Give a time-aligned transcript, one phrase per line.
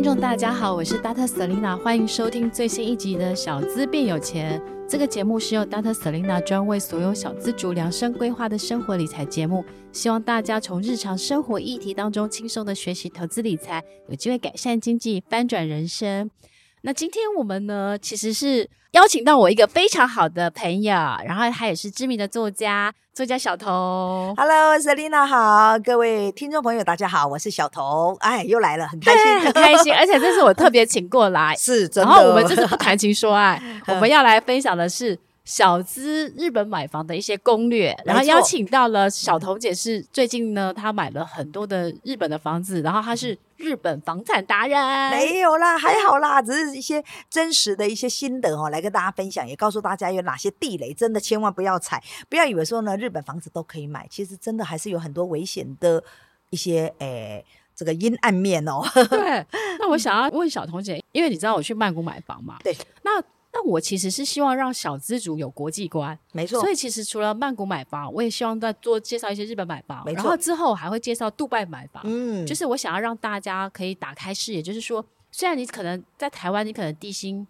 [0.00, 1.26] 听众大家好，我是 Dr.
[1.26, 4.58] Selina，欢迎收听最新一集的《小资变有钱》。
[4.88, 5.92] 这个节目是由 Dr.
[5.92, 16.30] Selina 专为所有小资族量身规划的生活理财节目，希望大家从日常生活议题当中轻松的学习投资理财，有机会改善经济，翻转人生。
[16.82, 20.94] 那今天我们呢，其实是邀请到我一个非常好的朋友，
[21.26, 24.34] 然后他也是知名的作家，作家小童。
[24.34, 32.10] Hello，Selina 好，各位听众朋友大家好，我是小童，哎，又来了，很开心，很开心， 而且这是我特别请过来，是真的。
[32.10, 43.38] 然后我们这是不谈情说爱， 我们要来分享的是小资日本买房的一些攻略，然后邀请到了小彤姐，是最近呢，她买了很多的日本的房子，然后她是。
[43.60, 56.02] 日本房产达人没有啦，还好啦，只是一些真实的一些心得哦，来跟大家分享，也告诉大家有哪些地雷，真的千万不要踩，不要以为说呢，日本房子都可以买，其实真的还是有很多危险的
[56.48, 57.46] 一些诶、欸，
[57.76, 58.80] 这个阴暗面哦。
[59.10, 59.44] 对，
[59.78, 62.56] 那我想要问小彤姐，因为你知道我去曼谷买房嘛？
[62.64, 63.22] 对，那。
[63.52, 66.60] 那我其实是希望让小资族有国际观，没错。
[66.60, 70.16] 所以其实除了曼谷买房，我也希望再多介绍一些日本买房，没错。
[70.16, 77.46] 然后之后还会介绍杜拜买房，嗯，就是我想要让大家可以打开视野，就是说，虽然你可能在台湾，你可能低薪，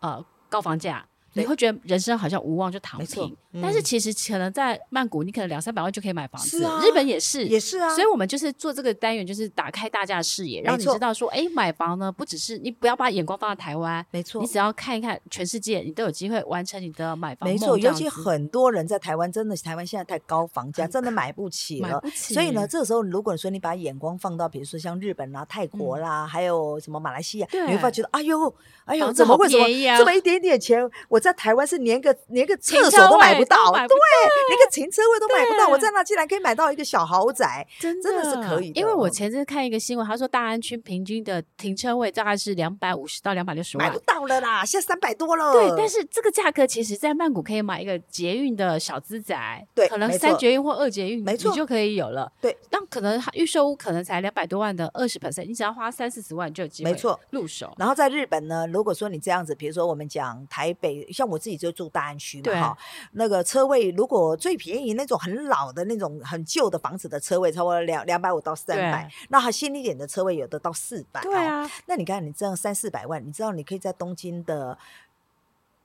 [0.00, 1.06] 呃，高房价。
[1.36, 3.36] 你会觉得人生好像无望，就躺平。
[3.54, 6.64] 嗯、但是其实可能在曼谷，你可能两三百万就可以买房子。
[6.64, 7.88] 啊、日本也是，也是啊。
[7.94, 14.40] 所以我们就是做这个单元，就是打开大家的视野，让你知道说，哎，买房呢不只是你不要把眼光放在台湾，没错。
[14.40, 17.54] 你只要看一看全世界，你都有机会完成你的买房梦。
[17.54, 22.00] 没错，尤其很多人在台湾，真的台湾现在太高房价，真的买不起了。
[22.14, 28.54] 所以呢，这个时候如果说你把眼光放到，比如说像日本啦、泰国啦，嗯、还有什么马来西亚，你会发觉得，哎呦，
[28.84, 29.66] 哎呦，怎么会什么
[29.98, 32.04] 这么一点点钱，我在台湾是连。
[32.04, 35.68] 个连个厕所都买不到，对，连个停车位都买不到。
[35.68, 38.72] 我在那竟然可以买到一个小豪宅，真的是可以。
[38.74, 45.52] 因为我前阵看一个新闻，他说大安区平均的停车位大概是两百五十到两百六十万，买不到了啦，现在三百多了。
[45.52, 52.30] 对，但是这个价格其实，在曼谷可以买一个捷运的小资宅，对，可能三捷运或二捷运，没错，你就可以有了。
[52.40, 57.74] 对，但可能预售屋可能才两百多万的二十 percent，你只要花三四十万就有机会，没错，入手。
[57.78, 62.78] 然后在日本呢，如果说你这样子，比如说我们讲台北，像我自己就住大安区嘛，哈。
[63.12, 71.20] 那个车位如果最便宜那种很老的那种很旧的房子的车位，差不多两两百五到三百，那它新一点的车位有的到四百。
[71.22, 74.76] 对啊，那你看你这样三四百万，你知道你可以在东京的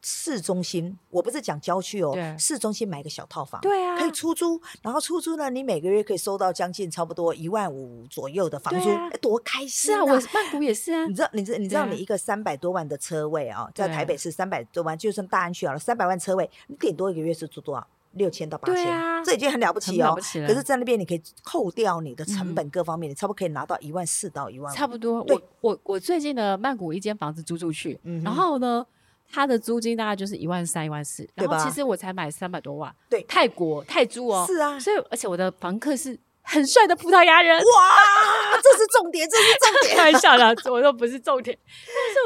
[0.02, 8.90] 市中心，我不是讲郊区哦，市中心买个小套房，对啊，可以出租，然后出租呢，你每个月可以收到将近差不多一万五左右的房租，
[9.20, 9.98] 多开心啊！
[9.98, 17.86] 是啊，我曼谷也是啊，你知道，你知你知道，你一个三百多万的车位啊，在台北市三百多万，就算大安区好了，三百万车位，你顶多一个月是租多少？
[18.14, 18.86] 六千到八千，
[19.24, 20.16] 这已经很了不起哦。
[20.16, 24.76] 可是，在那边你可以扣掉你的成本各方面，你差不多可以拿到一万四到一万五。
[24.76, 28.84] 差不多，我我我最近的曼谷一间房子租出去，嗯然后呢？
[29.32, 32.94] 他的租金大概就是一万三、一万四，然后其实我才买三百多万。
[33.10, 37.56] 对，泰国泰铢哦，是啊，所以而且我的房客是很帅的葡萄牙人。
[37.58, 37.64] 哇，
[38.62, 39.98] 这是重点，这是重点。
[39.98, 41.58] 开玩笑的，我说不是重点。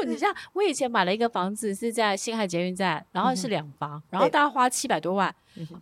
[0.00, 5.34] 是你像我以前买了一个房子，是在新海捷运站，然后是两房，然后大概花七百多万，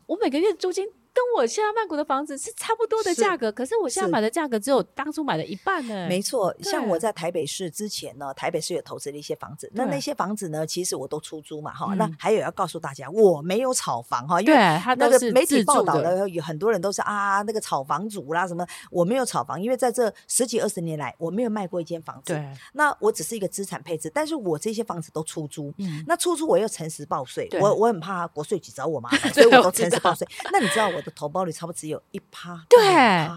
[0.06, 0.86] 我每个月租金。
[1.14, 6.06] 跟我现在曼谷的房子是差不多的价格，可是我现在买的价格只有当初买的一半呢。
[6.08, 11.94] 没错，像我在台北市之前呢，台北市有投资了一些房子，那那些房子呢，其实我都出租嘛，哈。
[11.94, 14.54] 那还有要告诉大家，我没有炒房哈，因为
[14.96, 22.32] 那个媒体报道的有很多人都是啊，那个炒房主啦什么，我没有炒房，因为在这十几二十年来，我没有卖过一间房子。
[22.32, 30.26] 对，那我只是一个资产配置，但是我这些房子都出租，嗯那出租我又诚实报税，我我很怕国税局找我麻烦， 所以我都诚实报税。
[30.50, 31.01] 那你知道我？
[31.02, 32.78] 的投报率差不多只有一趴，对，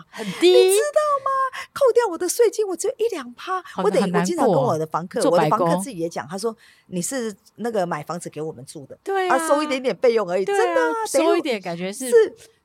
[0.10, 1.32] 很低，你知道吗？
[1.74, 3.64] 扣掉我的税金，我只有一两趴。
[3.78, 6.56] 我等于我经常跟我的房客，我的房客自己也讲，他说
[6.88, 12.06] 你是那个买房子给我们住的，对啊，收一点点费用而已，真的收一点，感觉是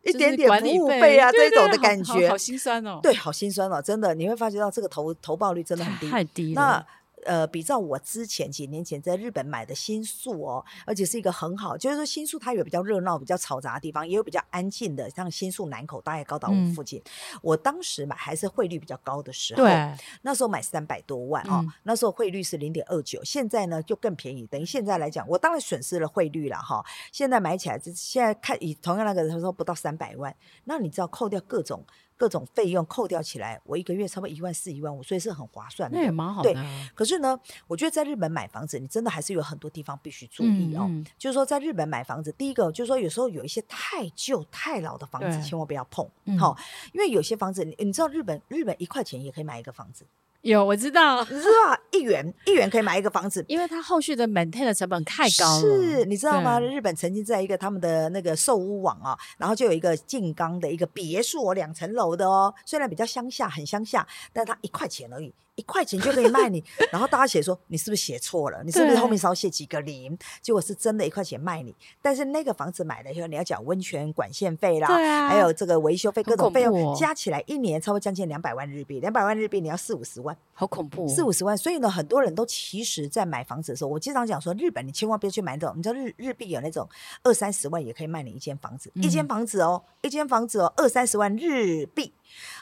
[0.02, 2.98] 一点点服务费啊，这种的感觉，好心酸哦。
[3.02, 6.60] 对，好心酸哦，真的，你会发觉到这个投投报率真的很低，太低了。
[6.60, 6.86] 那
[7.24, 17.00] 呃，比照我之前几年前在日本买的新宿哦，而且是一个很好，就是说新宿它有比较热闹、比较嘈杂的地方，也有比较安静的，像新宿南口大概高岛屋附近。
[17.00, 24.46] 嗯、我当时买还是汇率比较高的时候，对，那时候买三百多万哦，嗯、那时候汇率是零点二九，现在呢就更便宜。
[24.46, 26.84] 等于现在来讲，我当然损失了汇率了哈。
[27.12, 30.34] 现在买起来，现在看以同样那个他说不到三百万，
[30.64, 31.84] 那你知道扣掉各种。
[32.20, 35.96] 各种费用扣掉起来，我一个月差不多一万四、一万五，所以是很划算的。
[35.96, 36.52] 那也蛮好的。
[36.52, 36.62] 对，
[36.94, 40.82] 可是呢，我觉得在日本买房子，你真的还是有很多地方必须注意哦。
[40.82, 46.04] 嗯嗯、就是说，在日本买房子，第一个就是说，有时候有一些太旧、太老的房子，千万不要碰。
[46.04, 46.56] 好、嗯哦，
[46.92, 50.04] 因为有些房子，你你知道，日本日本一块钱也可以买一个房子。
[50.42, 55.60] 有，我知道，你知道一元一元可以买一个房子，因为它后续的 maintain 的成本太高了。
[55.60, 56.58] 是，你知道吗？
[56.58, 65.34] 日本曾经在一个他们的那个售屋网啊，然后就有一个静冈的一个别墅哦，两层楼的哦，虽然比较乡下，很乡下，但它一块钱而已。
[65.60, 68.62] 一块钱就可以卖你，然后大家写说，你是不是写错了？
[68.64, 70.16] 你是不是后面少写几个零？
[70.40, 71.76] 结果是真的一块钱卖你。
[72.00, 79.00] 但是那个房子买了以后，你要缴温泉管线费啦，啊、还有这个维修费，各种费用加起来一年差不多将近两百万日币。
[79.00, 81.56] 两百万日币你要四五十万，好恐怖，四五十万。
[81.56, 86.86] 所以呢，很多人都其实在买房子的时候，我经常讲说，日本你千万不要去买那种，你知道日日币有那种
[87.22, 92.12] 二三十万也可以卖你一间房子，嗯、一间房子哦，一间房子哦，二三十万日币。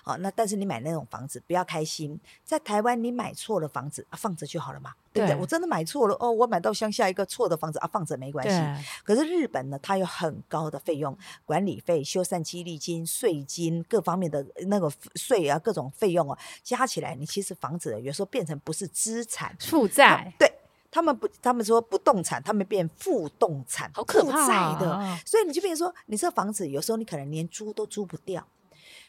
[0.04, 5.34] 好，那但是你买那种房子不要开心，在台湾你买错了房子啊，放着就好了嘛，对不对？
[5.34, 8.84] 对，我真的买错了哦，我买到乡下一个错的房子啊，放着没关系。
[9.04, 20.52] 可是日本呢，它有很高的费用，管理费、修缮基地金、税金各方面的那个税啊，各种费用啊，加起来，你其实房子有时候变成不是资产负债，对
[20.90, 28.46] 他们不，他们说不动产，他们变负动产，好可怕啊，的，所以你就变成说，你这房子有时候你可能连租都租不掉。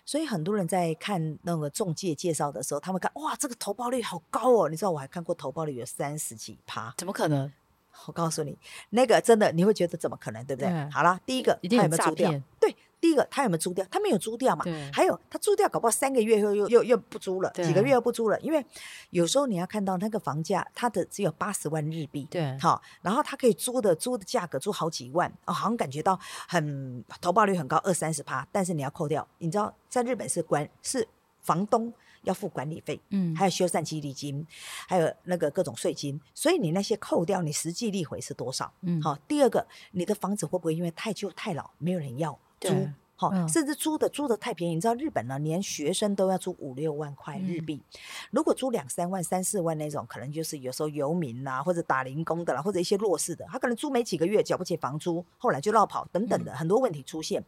[0.10, 4.68] 所以很多人在看那个中介介绍的时候，他们看哇，这个投报率好高哦！
[4.68, 7.52] 你知道我还看过投报率有三十几趴，怎么可能？
[8.08, 8.58] 我告诉你，
[8.90, 10.68] 那个真的你会觉得怎么可能，对不对？
[10.72, 12.32] 对好了，第一个他有没有租掉？
[12.60, 12.76] 对。
[13.02, 13.86] 第一个，他有没有租掉？
[13.90, 14.64] 他没有租掉嘛？
[14.64, 14.92] 对。
[14.92, 18.40] 还有，他租掉，搞不好三个月又又又又不租了，几个月又不租了。
[18.42, 18.66] 因为
[19.12, 22.58] 有时候你要看到那个房价，它的只有八十万日币，对。
[22.60, 28.46] 好，然后他可以租的租的价格租好几万，哦，好像感觉到很投报率很高，二三十趴。
[28.52, 31.08] 但是你要扣掉，你知道，在日本是管是
[31.42, 31.94] 房东
[32.24, 34.46] 要付管理费，嗯，还有修缮基地金，
[34.88, 38.72] 还有那个各种税金，所以你那些扣掉，你实际利回是多少？
[38.82, 39.02] 嗯。
[39.02, 42.38] 好，第二个，你的房子会不会因为太旧太老，没有人要？
[42.60, 42.70] 租
[43.16, 47.76] 好，对甚至租的租的太便宜，你知道日本呢，连学生都要租五六万块日币。
[47.76, 48.00] 嗯、
[48.32, 57.44] 如果租两三万、三四万那种，可能就是有时候游民啦，或者打零工的啦，或者一些弱势的，他可能租没几个月，缴不起房租，后来就落跑等等的、嗯、很多问题出现。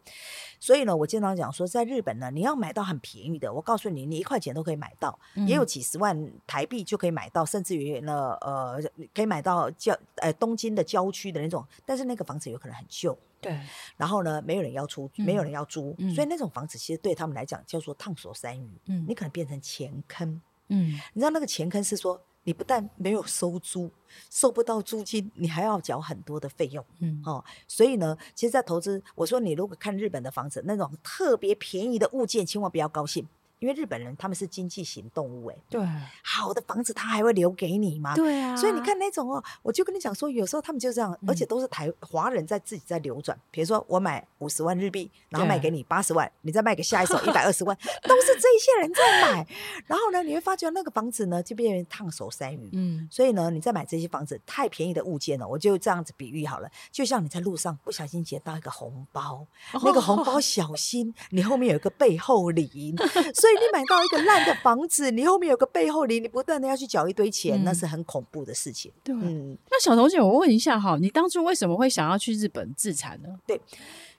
[0.60, 8.78] 所以呢，我经常讲说，在日本呢，你要买到很便宜的，我告诉你，你一块钱都可以买到，嗯、也有几十万台币就可以买到，甚至于呢，呃，
[9.14, 13.16] 可以买到郊呃东京的郊区的那种，但是那个房子有可能很旧。
[13.42, 13.58] 对，
[13.96, 23.90] 然后呢，没有人要出，没有人要租，嗯、所以那种房子其实对他们来讲叫做烫手山芋，嗯，你可能变成钱坑，嗯，你知道那个钱坑是说，你不但没有收租，
[24.30, 33.26] 收不到租金，你还要缴很多的费用，嗯，哦，所以呢，其实，在投资，我说你如果看日本的房子，那种特别便宜的物件，千万不要高兴。
[33.62, 35.80] 因为日本人他们是经济型动物，哎，对，
[36.24, 38.12] 好的房子他还会留给你吗？
[38.16, 43.38] 对啊，所以你看那种哦，我就跟你讲说，有时候他们就这样，而且都是台华人在自己在流转。
[43.52, 49.46] 比如说我买五十万日币，然后卖给你八十万，你再卖给下一手一百二十万， 都是这些人在买。
[49.86, 52.68] 然后呢，你会发觉那个房子呢就变成烫手山芋。
[52.72, 59.46] 嗯，所以呢，你在买这些房子太便宜的物件了，我就这样子比喻好了，就像你在路上不小心捡到一个红包，
[59.84, 62.96] 那个红包小心你后面有一个背后灵，
[63.36, 63.51] 所以。
[63.54, 68.92] 你买到一个烂的房子，你后面有个背后你，你不断的要去缴一堆钱，嗯、那是很恐怖的事情。
[69.02, 73.28] 对，嗯，那小彤姐，我问一下哈，你当初为什么会想要去日本自残呢？
[73.46, 73.60] 对。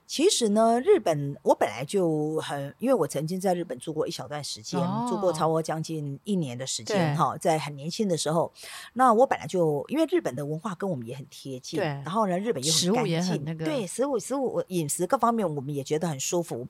[0.06, 8.52] 其实呢，日本我本来就很，因为我曾经在日本住过一小段时间，哦、住过超过将近一年的时间哈，在很年轻的时候，
[8.92, 16.66] 那我本来就因为日本的文化跟我们也很贴近，然后呢，日本又很干净，那个、对，食物食物饮食各方面我们也觉得很舒服，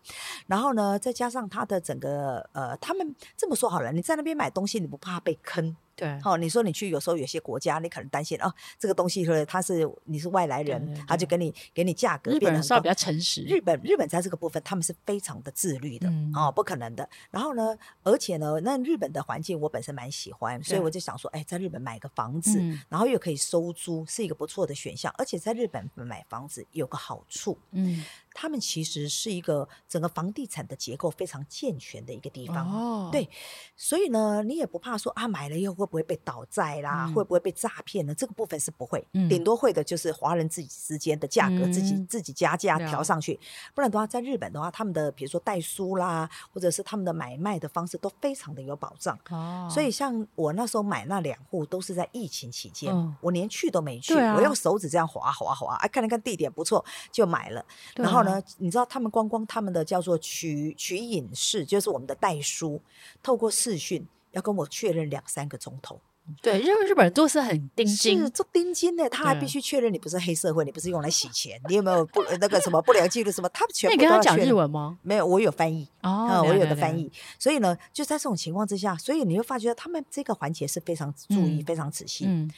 [0.46, 5.76] 然后呢，再加上它的整个呃，他们这么说好了，你在那边买东西，你不怕被坑？
[5.96, 12.32] 对，好，你说你去有时候有些国家，你可能担心哦，这个东西说他是你是外来人，他就给你给你价格。
[12.32, 17.08] 日本人稍微比较诚实，日本日本在这个部分他们是非常的自律的哦，不可能的。
[17.30, 22.58] 然后呢，而且呢，那日本的环境我本身蛮喜欢，所以我就想说，哎，在日本买个房子，
[22.88, 25.14] 然后又可以收租，是一个不错的选项。
[25.16, 32.68] 而且在日本买房子有个好处，嗯，他们其实是一个整个房地产的结构非常健全的一个地方。
[32.68, 33.30] 哦，对，
[33.76, 38.12] 所以呢，你也不怕说啊，买了以后会不会被倒债啦，嗯、会不会被诈骗呢？
[38.12, 43.38] 这个部分是不会，嗯、顶多会的就是华人自己之间的价格、嗯、自己自己加价调上去。
[43.72, 49.16] 不然的话，在日本的话，他们的比如说代书啦，或者是他们的买卖的方式都非常的有保障。
[49.30, 57.64] 哦，所以像我那时候买那两户都是在疫情期间，嗯、我连去都没去，啊、我用手指这样划划划，哎，看了看地点不错，就买了，
[57.94, 58.23] 然后。
[58.58, 62.80] 你知道他们光光他们的叫做取取引士，就是我们的代书，
[63.22, 66.00] 透过视讯要跟我确认两三个钟头。
[66.40, 73.48] 对，因为日本人做事很盯紧，是做盯紧的，他还必须确认你不是黑社会，你不是用来洗钱，你有没有不那个什么不良记录什么？
[73.50, 74.38] 他全部都要确认。
[74.38, 74.98] 你跟他讲日文吗？
[75.02, 77.12] 没有，我有翻译哦、嗯，我有的翻译。
[77.38, 82.24] 所以呢，就在这种情况之下，所以你会发觉他们这个环节是非常注意、嗯、非常仔细。
[82.26, 82.50] 嗯、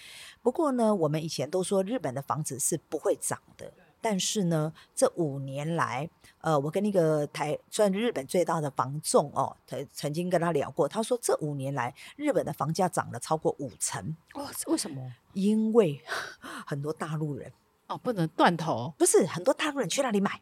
[0.42, 3.73] 不过呢，我们以前都说日本的房子是不会涨的。
[4.08, 6.08] 但是呢，这五年来，
[6.40, 14.16] 呃，我跟那个台算日本最大的房仲哦，曾曾经跟他聊过，他说这五年来日本的房价涨了超过五成。
[14.34, 15.12] 哦，为什么？
[15.32, 16.00] 因为
[16.64, 17.50] 很多大陆人
[17.88, 20.40] 哦，不能断头，不是很多大陆人去那里买，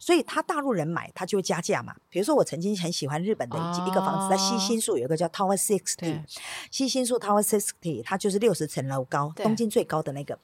[0.00, 1.94] 所以他大陆人买他就会加价嘛。
[2.10, 6.24] 比如说我曾经很喜欢日本的一个房子，在西新宿有一个叫 Tower Sixty，
[6.72, 10.36] 西新宿 Tower Sixty，它就是六十层楼高，东京最高的那个。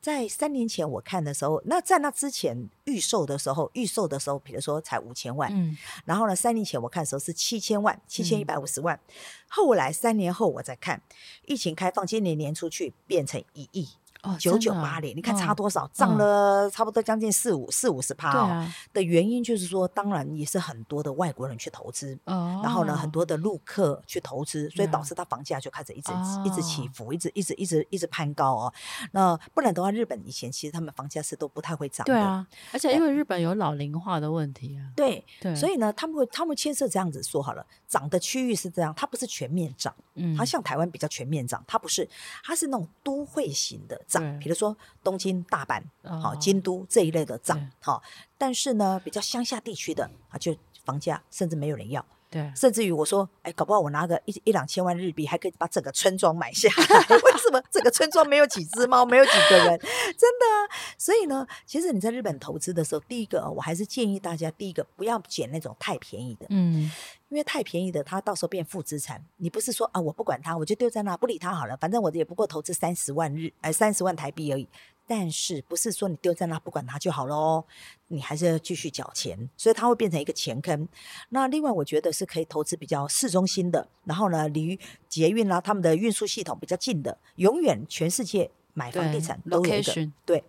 [0.00, 5.76] 在三年前我看的时候，那在那之前预售的时候，预售的时候，比如说才五千万，嗯，
[6.06, 9.12] 然后呢，三年前我看的时候是七千万，七千一百五十万，嗯、
[9.48, 11.02] 后来三年后我再看，
[11.46, 13.88] 疫情开放，今年年出去变成一亿。
[14.38, 15.88] 九九八零，你看差多少？
[15.92, 18.66] 涨了差不多将近四五四五十趴哦。
[18.92, 26.12] 的原因就是说，当然也是很多的外国人去投资，然后呢，很多的陆客去投资，所以导致它房价就开始一直
[26.44, 28.72] 一直起伏，一直一直一直一直攀高哦。
[29.12, 32.12] 那不然的话，日本以前其实他们房价是都不太会涨的。
[32.12, 34.92] 对啊，而且因为日本有老龄化的问题啊。
[34.94, 42.08] 对对，所以呢，他们会他们牵涉这样子说好了，涨的区域是这样，它不是全面涨，嗯，它像台湾比较全面涨，它不是，
[42.44, 44.00] 它是那种都会型的。
[44.10, 45.80] 涨，比如说东京、大阪、
[46.20, 48.02] 好京都这一类的涨，好，
[48.36, 57.16] 但是呢，比较乡下地区的啊，就房价甚至没有人要，对，甚至于我说，哎，搞不好我拿个一一两千万日币，还可以把整个村庄买下来。
[57.18, 59.76] 为什么整个村庄没有几只猫，没有几个人？
[60.16, 60.70] 真的啊！
[60.96, 66.90] 所以呢，其实你在日本投资的时候，第一个我还是建议大家，第一个不要捡那种太便宜的，嗯。
[67.30, 69.24] 因为太便宜的，它到时候变负资产。
[69.36, 74.68] 你不是说啊，我不管它，我就丢在那不理它好了，反正我也不过投资三十万日，呃，三十万台币而已。
[75.12, 77.64] 但是不是说你丢在那不管它就好了哦，
[78.06, 80.86] 你还是要继续缴钱，所以它会变成一个钱坑。
[81.30, 90.44] 那另外，我觉得是可以投资比较市中心的，然后呢，离捷运啦、啊、他们的运输系统比较近的，永远全世界买房地产都有一个对。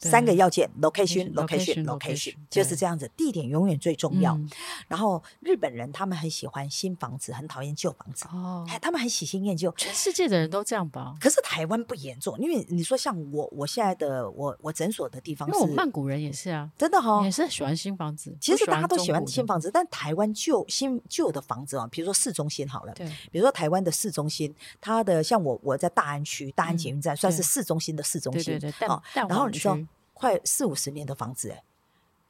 [0.00, 3.10] 对三个要件：location，location，location，就是这样子。
[3.16, 4.38] 地点永远最重要。
[4.86, 8.26] 然后日本人他们很喜欢新房子，很讨厌旧房子。
[8.32, 9.72] 哦，他们很喜新厌旧。
[9.76, 11.14] 全世界的人都这样吧？
[11.20, 18.36] 可是台湾不严重，因为你说像我，我现在的我我诊所的地方，是，曼谷人也是啊，真的哈，也是喜欢新房子。
[18.40, 28.88] 其实大家都喜欢新房子，但台湾旧新旧的房子啊，比如说市中心好了，对，比如说台湾的市中心，它的像我我在大安区，大安捷运站算是市中心的市中心，对对对。
[29.14, 29.76] 然后你说。
[30.18, 31.62] 快四五十年的房子，哎，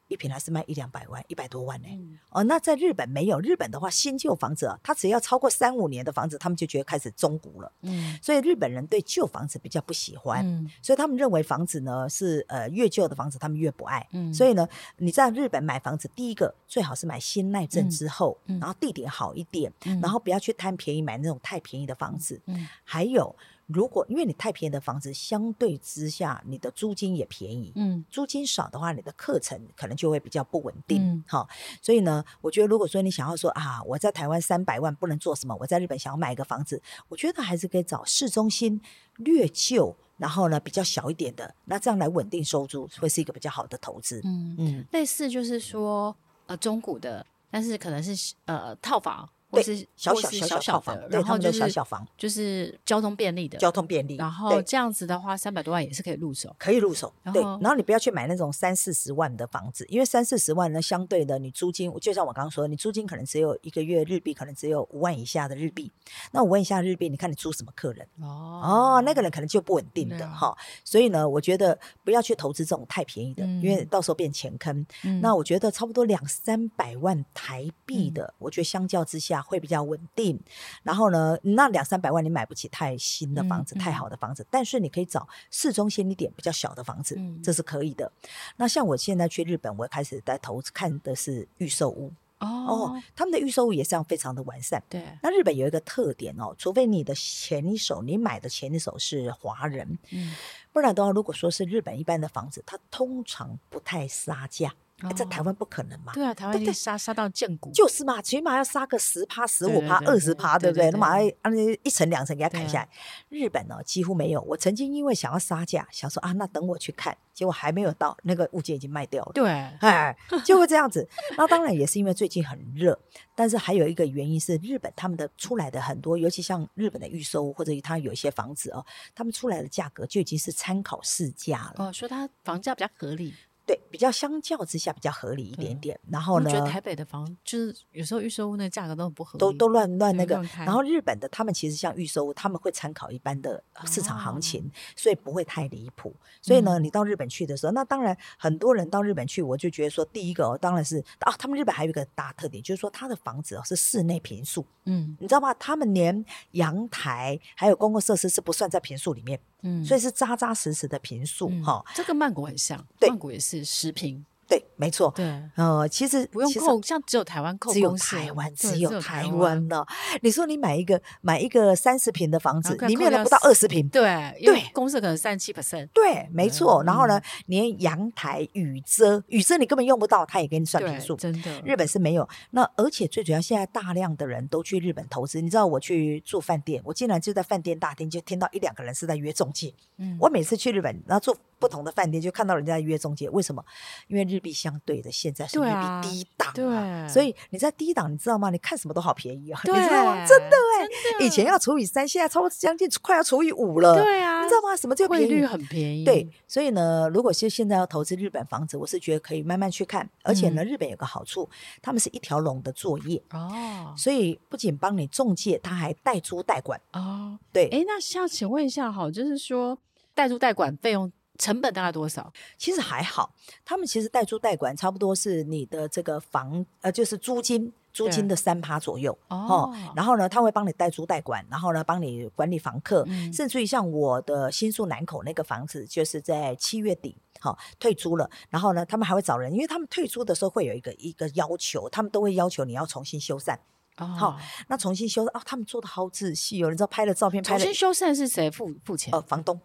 [0.09, 1.89] 一平还是卖一两百万，一百多万呢。
[1.91, 7.73] 嗯、哦，那在日本没有，日本的话，新旧房子啊，它只要超过三五年的房子，他们就觉得开始中古了。
[7.83, 14.07] 嗯，所以日本人对旧房子比较不喜欢，嗯、所以他们认为房子呢是呃越旧的房子他们越不爱。
[14.13, 14.67] 嗯，所以呢，
[14.97, 22.41] 你在日本买房子，第一个最好是买新耐震之后，嗯、然后地点好一点，嗯、然后不要去贪便宜买那种太便宜的房子。
[22.47, 23.35] 嗯，还有。
[23.69, 38.81] 如果因为你太便宜的房子，相对之下你的租金也便宜，嗯，租金少的话，你的课程可能就会比较不稳定，好、嗯，所以呢，我觉得如果说你想要说啊，我在台湾三百万不能做什么，我在日本想要买一个房子，我觉得还是可以找市中心
[39.19, 49.29] 略旧，然后呢比较小一点的，那这样来稳定收租会是一个比较好的投资，嗯嗯，类似就是说呃中古的，但是可能是呃套房。
[49.51, 54.17] 或是小小小小小房，然后就是小小房，就是交通便利的，交通便利。
[54.17, 57.13] 然后这样子的话，三百多万也是可以入手，可以入手。
[57.33, 65.91] 对，然后你不要去买那种三四十万的房子，因为三四十万呢，相对的你租金，就像我刚刚说的，你租金可能只有一个月日币，可能只有五万以下的日币。
[66.33, 68.07] 那五万以下的日币，你看你租什么客人？
[68.21, 70.55] 哦，那个人可能就不稳定的哈。
[70.85, 74.87] 所以呢，我觉得不要去投资这种太便宜的，因为到时候变钱坑。
[75.23, 79.38] 那我觉得差不多两三百万台币的，我觉得相较之下。
[79.39, 80.39] 价会比较稳定。
[80.83, 88.11] 然后呢，那两三百万你买不起太新的房子，嗯、太好的房子，但是你可以找市中心一点比较小的房子，嗯、这是可以的。
[88.57, 92.13] 那像我现在去日本，我开始在投资看的是预售屋。
[92.41, 94.81] 哦，他们的预售屋也是这样，非常的完善。
[94.89, 100.37] 对，那日本有一个特点哦，除非你的前一手，你买的前一手是华人，嗯，
[100.73, 104.73] 不然的话，如果说是日本一般的房子，它通常不太杀价。
[105.03, 106.13] 欸、在台湾不可能嘛？
[106.13, 110.91] 对啊，台湾杀杀到见骨，就是嘛，起码要杀个十趴、十五趴、二十趴，对不对？
[110.91, 112.89] 那马上按一层两层给他砍下来。
[113.29, 114.41] 日本呢，几乎没有。
[114.43, 119.33] 我曾经因为想要杀价，想说啊，那等我去看，结果还没有到，那个物件已经卖掉了。
[119.35, 119.49] 对，
[119.81, 121.09] 哎，就会这样子。
[121.37, 122.99] 那当然也是因为最近很热，
[123.37, 131.75] 但是还有一个原因是，日本他们的出来的很多，尤其像日本的预售或者他有一些房子哦，他们出来的价格就已经是参考市价了。
[131.77, 133.33] 哦，说他房价比较合理。
[133.69, 136.01] 对，比较相较之下比较合理一点点。
[136.09, 140.43] 然后呢，我觉得台北的房就是有时候预售屋那个价格都很不合理，都都乱乱那个。
[140.61, 146.17] 然后日本的他们其实像预售屋，他们会参考一般的市场行情，哦、所以不会太离谱。
[146.41, 155.53] 所以呢，嗯、你到日本去的时候，那当然很多人到日本去，我就觉得说，第一个、哦、当然是啊，他们日本还有一个大特点，就是说他的房子哦是室内平数，嗯，你知道吗？
[155.53, 159.39] 他们连阳台还有公共设施是不算在平数里面。
[159.63, 164.25] 嗯，所以是扎扎实实的平数哈，这个曼谷很像，曼谷也是十坪。
[164.49, 165.13] 对，没错。
[165.15, 165.27] 对，
[165.57, 169.87] 呃，其实不用扣，像只有台湾扣，只有台湾，只有台湾了。
[170.23, 173.87] 你说你买一个买一个三十平的房子，里面的不到二十平。
[173.91, 174.03] 对
[174.43, 175.89] 对，公设可能三十七 percent。
[175.89, 176.83] 对，没错。
[176.85, 181.15] 然后呢，连阳台、雨遮、雨遮你根本用不到，他也给你算平数。
[181.17, 182.27] 真的，日本是没有。
[182.53, 185.43] 那而且最主要，现在大量的人都去日本投资。
[185.43, 189.75] 你知道我去住饭店，我竟然就在饭店大厅就听到一两个人是在约中介。
[189.99, 191.39] 嗯，我每次去日本，然后住。
[191.61, 193.61] 不同的饭店就看到人家在约中介，为什么？
[194.07, 198.51] 因为日币相对的现在是日币低档，啊，对，所以你在低档，你知道吗？
[198.51, 200.27] 你看什么都好便宜啊， 你知道吗？
[200.27, 204.77] 真的哎，的以前要除以三，现在超过将近快要除以五了，对啊，你知道吗？
[204.77, 205.25] 什么叫便宜？
[205.27, 211.49] 汇率很便宜，对，所以呢，如果是现在要投资日本房子，我是觉得可以慢慢去看，而且呢，嗯、日本有个好处，
[211.83, 219.79] 他们是一条龙的作业哦，所以不仅帮你中介，他还代租代管哦，对，哎，那想请问一下，哈，就是说
[220.15, 221.11] 代租代管费用。
[221.39, 222.33] 成本大概多少？
[222.59, 223.33] 其实还好，
[223.65, 229.73] 他们其实代租代管差不多是你的这个房呃，就是租金租金的三趴左右哦。
[229.95, 238.29] 然后呢，他会帮你代租代管，然后呢，帮你管理房客，嗯、甚至于像我的新宿南口那个房子，就是在七月底好、哦、退租了。
[238.51, 243.57] 然后呢，他们还会找人，因为他们退租的时候会有一个一个要求，他们都会要求你要重新修缮。
[243.97, 244.37] 好、哦哦，
[244.69, 249.13] 那重新修哦，他们做的好仔细哦，你知道拍了照片重新修缮是谁付付钱？
[249.13, 249.61] 呃，房东。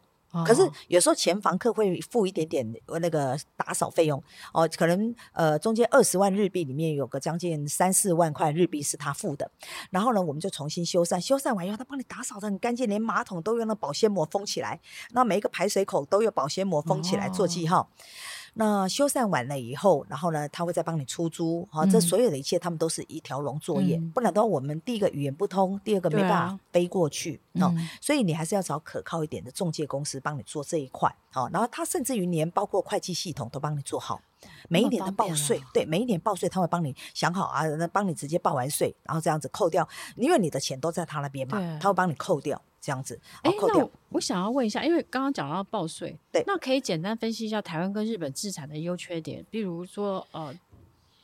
[0.46, 4.22] 可是有时候前房客会付一点点那个打扫费用。
[4.54, 9.52] 哦，可能呃中间二十万日币里面有个将近三四万块日币是他付的，
[9.92, 14.80] 然后呢我们就重新修缮，修缮完以后他帮你打扫的很干净，连马桶都用那保鲜膜封起来，
[15.12, 17.90] 那每一个排水口都有保鲜膜封起来做记号。
[18.56, 34.22] 那修缮完了以后，然后呢，他会再帮你出租，哈、嗯，这所有的一切他们都是一条龙作业，嗯、不然的话，我们第一个语言不通，第二个没办法飞过去，哦，嗯、所以你还是要找可靠一点的中介公司帮你做这一块，好，然后他甚至于连包括会计系统都帮你做好，
[34.70, 42.62] 每一年的报税，对，每一年报税他会帮你想好啊，那帮你直接报完税，然后这样子扣掉，因为你的钱都在他那边嘛，他会帮你扣掉。
[42.84, 50.54] 这样子，哎，那我，我想要问一下，因为刚刚讲到报税，对，那可以简单分析一下台湾跟日本资产的优缺点，比如说，呃。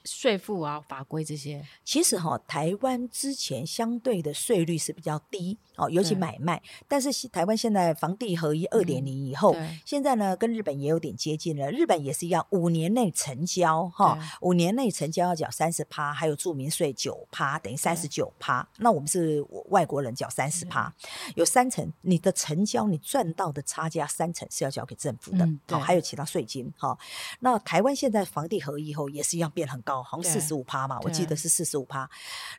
[0.06, 6.62] 税负啊，法规这些，其实哈、哦，台湾之前相对的税率是比较低哦，尤其买卖。
[6.88, 11.72] 但是台湾现在房地合一二点零以后，嗯、现在呢跟日本也有点接近了。
[11.72, 18.68] 日本也是一样，五年内成交哈，五年内成交要缴三十趴，还有住民税九趴，等于三十九趴。
[18.78, 20.94] 那我们是外国人缴三十趴，
[21.36, 26.98] 有三成，你的成交你赚到的差价三成是要交给政府的，好、嗯，还有其他税金哈。
[27.42, 30.00] 那台湾现在房地合一以后也是一样变很高。
[30.02, 32.10] 好像四十五趴嘛，我记得是四十五趴。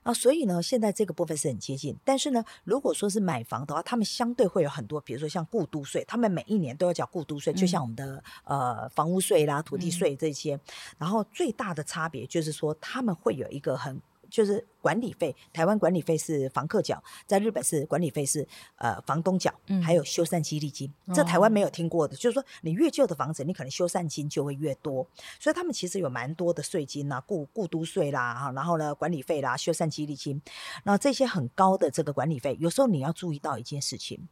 [0.05, 1.97] 那所以呢，现在这个部分是很接近。
[2.05, 10.59] 但是呢，如果说是买房的话，他们相对会有很多，比如说像固都税，他们每一年都要缴固都税，就像我们的呃房屋税啦、土地税这些。
[10.97, 14.01] 然后最大的差别就是说，他们会有一个很。
[14.31, 22.15] 就是管理费，台湾管理费是房客缴，在日本是管理费是呃房东缴，嗯、还有修缮激励金，这台湾没有听过的。
[22.15, 25.07] 哦、就是说，你越旧的房子，你可能修缮金就会越多，
[25.39, 30.41] 所以他们其实有蛮多的税金呐，固固都税啦，然后呢管理费啦，修缮激励金，
[30.85, 34.29] 那这些很高的这个管理费，有时候你要注意到一件事情，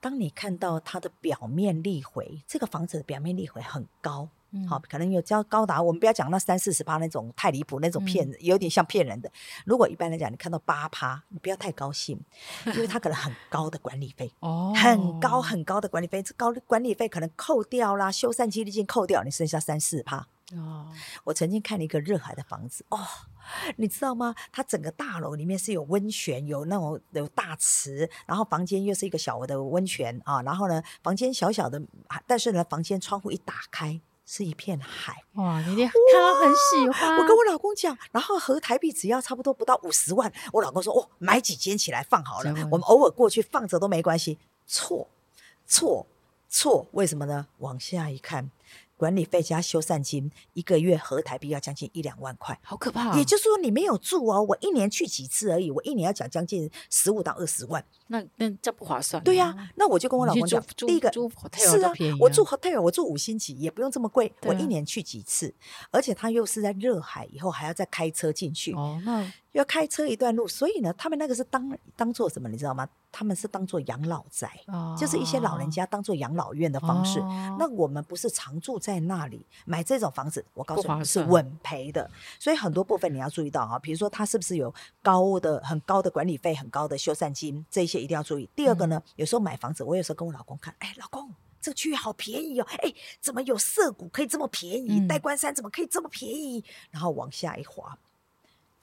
[0.00, 4.28] 当你看到它的表面利回，这个房子的表面利回很高。
[4.68, 9.30] 好，可能有交高达，我们不要讲那三四十趴那种太离谱那种骗，有点像骗人的。
[9.66, 12.18] 如果一般来讲，你看到八趴，你不要太高兴，
[12.66, 20.26] 因为他可能很高的管理费，哦，很高很高的管理费，这高管理费可能扣掉啦，修缮基金扣掉，你剩下三四趴。
[20.56, 20.88] 哦，
[21.24, 22.98] 我曾经看了一个热海的房子，哦，
[23.76, 24.34] 你知道吗？
[24.50, 31.82] 它整个大楼里面是有温泉，有那种有大池，然后房间又是一个小的温泉啊，然后呢，房间小小的，
[32.26, 34.00] 但是呢，房间窗户一打开。
[34.30, 35.58] 是一片海哇！
[35.62, 37.16] 你看到很喜欢。
[37.16, 40.30] 我跟我老公讲，然后合台币只要差不多不到五十万。
[40.52, 44.38] 我老公说：“哦，买几间起来放好了，我们偶尔过去放着都没关系。”
[44.68, 45.08] 错，
[45.66, 46.06] 错，
[46.46, 46.86] 错！
[46.92, 47.46] 为什么呢？
[47.60, 48.50] 往下一看。
[48.98, 53.16] 管理费加修缮金，一个月合台币要将近一两万块，好可怕啊！
[53.16, 59.22] 也就是说，你没有住哦，我一年去几次而已，我一年要讲将近十五到二十万，那那这不划算。
[59.22, 61.10] 对呀、啊，那我就跟我老公讲，第一个
[61.54, 65.54] 是啊，我住 hotel，我住五星级也不用这么贵，我一年去几次，
[65.92, 69.32] 而且他又是在热海，以后还要再开车进去哦，那。
[69.52, 72.88] 要开车一段路，所以呢，他们那个是当当做什么，你知道吗？
[73.10, 77.18] 他们是当做养老宅，哦、就是一些老人家当做养老院的方式。
[77.20, 82.08] 哦、那我们不是常住在那里，买这种房子，我告诉你是稳赔的。
[82.38, 88.48] 所以很多部分你要注意到啊，比如说它是不是有高的、很高的管理费、很高的修缮金，这些一定要注意。
[88.54, 91.32] 第二个呢，嗯、有时候买房子，我有时候跟我老公看，哎，老公，
[91.62, 95.00] 这个区域好便宜哦，哎，怎么有涩谷可以这么便宜？
[95.00, 96.62] 嗯、代官山怎么可以这么便宜？
[96.90, 97.96] 然后往下一滑。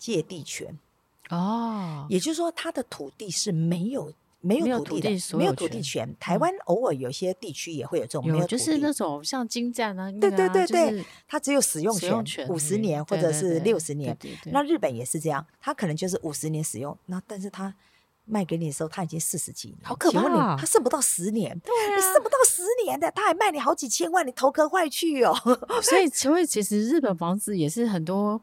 [0.06, 0.78] 借地权
[1.32, 6.16] 哦，也就是说，他的土地是没有没有土地的，没有土地权。
[6.20, 14.16] 台湾偶尔有些地区也会有这种，没有就是那种像金站啊，对对对对，他只有使用权五十年或者是六十年。
[14.52, 17.74] 那日本也是这样，他可能就是五十年使用，那但是他
[18.26, 20.56] 卖给你的时候他已经四十几年，好可怕啊！
[20.60, 25.34] 他剩不到十年，对啊，你剩不到十年的，他还卖你好几千万，你头壳坏去哦。
[25.82, 28.40] 所以，所以其实日本房子也是很多。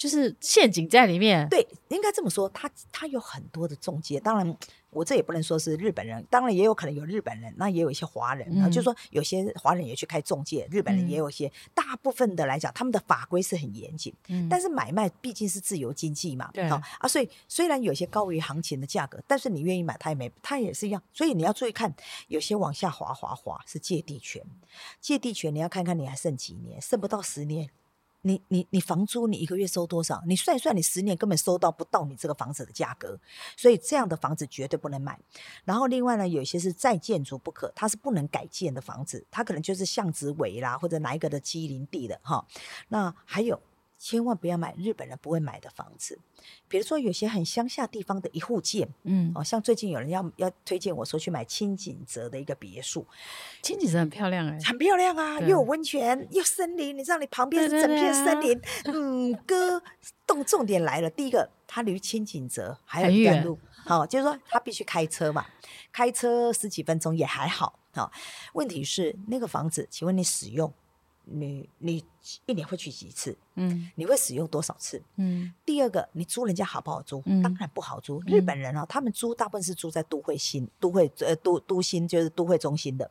[0.00, 4.56] 就是陷阱在里面，对，应该这么说，他他有很多的中介，当然
[4.88, 21.94] 我这也不能说是日本人，当然也有可能有日本人，那也有一些华人，嗯、就是说有些华人也去开中介，日本人也有一些，嗯、大部分的来讲，他们的法规是很严谨，嗯、但是买卖毕竟是自由经济嘛，对啊，啊，所以虽然有些高于行情的价格，但是你愿意买，他也没，他也是一样，所以你要注意看，
[22.28, 24.42] 有些往下滑滑滑是借地权，
[24.98, 27.68] 借地权你要看看你还剩几年，剩不到十年。
[28.22, 30.22] 你你你房租你一个月收多少？
[30.26, 33.18] 你算一算，你十年根本收到不到你这个房子的价格，
[33.56, 35.18] 所以这样的房子绝对不能买。
[35.64, 42.46] 然后另外呢，有些是再建筑不可，它是不能改建的房子，它可能就是巷子尾啦，或者哪一个的基林地的哈。
[42.88, 43.60] 那还有。
[44.02, 46.18] 千万不要买日本人不会买的房子，
[46.68, 53.06] 比如说有些很乡下地方的一户建，嗯，哦，像最近有人要要推荐我说去买轻井泽的一个别墅，
[53.60, 58.58] 轻井泽很漂亮哎，很漂亮啊，又有温泉又森林，你知道你旁边是整片森林，
[58.88, 59.82] 嗯，哥，
[60.26, 65.44] 重重点来了，第一个它离轻井泽还有一段路，好、哦，就是说他必须开车嘛，
[65.92, 68.10] 开车十几分钟也还好，好、哦，
[68.54, 70.72] 问题是那个房子，请问你使用？
[71.24, 72.04] 你你
[72.46, 73.36] 一年会去几次？
[73.54, 75.02] 嗯，你会使用多少次？
[75.16, 77.22] 嗯，第二个，你租人家好不好租？
[77.26, 78.20] 嗯、当然不好租。
[78.26, 83.10] 日本人啊，嗯、他们租大部分是租在都会新、都会呃都都心，就是都会中心的。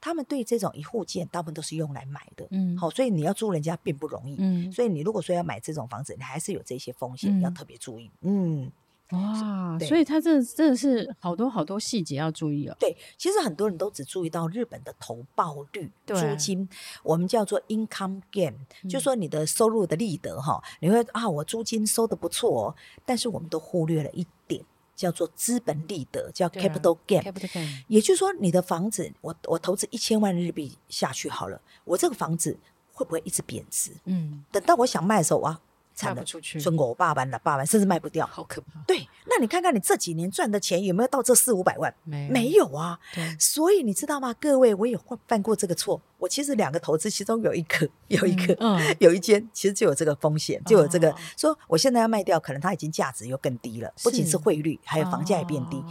[0.00, 2.46] 他们对这种一户建，大部分都是用来买的。
[2.50, 4.36] 嗯，好，所以你要租人家并不容易。
[4.38, 8.10] 嗯，所以你如果说要买这种房子，你还是有这些风险，嗯、要特别注意。
[8.22, 8.70] 嗯。
[9.12, 12.76] 哇，所以它这真的是好多好多细节要注意哦。
[12.78, 16.68] 对，其实很多人都只注意到日本的投报率，租金，
[17.02, 22.74] 我们叫做 income gain，、嗯、就说你的收入的利得哈，你会啊，我租金收的不错哦，
[23.06, 24.62] 但是我们都忽略了一点，
[24.94, 27.22] 叫做资本利得，叫 capital gain。
[27.22, 32.58] capital gain，也就是说，你的房子，我我投资一千万日币下去好了，我这个房子
[32.92, 33.92] 会不会一直贬值？
[34.04, 35.58] 嗯，等到我想卖的时候，哇。
[36.02, 38.80] 卖不出去，剩五百万了，八万甚至卖不掉，好可怕。
[38.86, 41.94] 对，那你看看你这几年赚的钱有没有到这四五百万？
[42.04, 42.98] 没有，没有啊。
[43.14, 44.34] 对，所以你知道吗？
[44.40, 46.00] 各位，我也犯犯过这个错。
[46.18, 55.82] 我其实两个投资，其中有一个 有一个，嗯，有一间其实就有这个风险，就有这个说我现在要卖掉，可能它已经价值又更低了，不仅是汇率，还有房价也变低。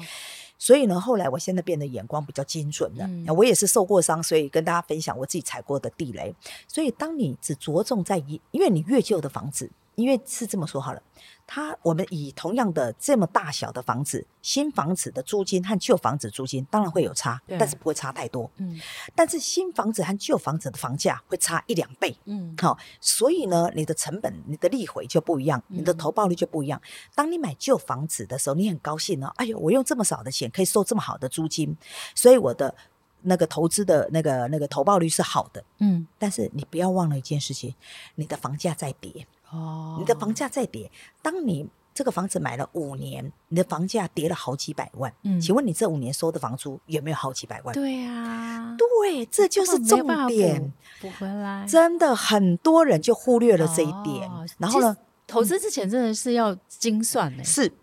[0.60, 3.06] 所以呢，后来我现在变得眼光比较精准了。
[3.06, 6.34] 嗯、我也是受过伤，所以跟大家分享我自己踩过的地雷。
[6.67, 9.70] 所以当你只着重在一，因为你越旧的房子。
[9.98, 11.02] 因为是这么说好了，
[11.48, 18.50] 它我们以同样的这么大小的房子，新房子的租金和旧房子租金当然会有差，但是不会差太多。
[18.58, 18.80] 嗯，
[19.16, 22.16] 但是新房子和旧房子的房价会差一两倍。
[22.26, 26.80] 嗯，好、哦，所以呢，你的成本、你的利回就不一样，你的投报率就不一样。
[26.84, 31.76] 嗯、当你买旧房子的时候，你很高兴呢、哦，哎呦，我用这么少的钱可以收这么好的租金，
[32.14, 32.76] 所以我的。
[33.24, 37.74] 那个投资的那个那个投报率是好的，嗯，但是你不要忘了一件事情，
[38.14, 41.68] 你的房价在跌哦，你的房价在跌，当你。
[41.98, 45.12] 这个房子买了五年，你的房价跌了好几百万。
[45.24, 47.74] 嗯，请问你这五年收的房租有没有好几百万？
[47.74, 50.72] 对啊，对，这就是重点。
[51.02, 54.30] 补回来，真的很多人就忽略了这一点。
[54.30, 57.44] 哦、然后呢，投资之前真的是要精算的。
[57.44, 57.74] 是。